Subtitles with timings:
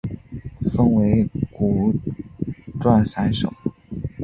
[0.61, 1.93] 分为古
[2.79, 3.53] 传散手。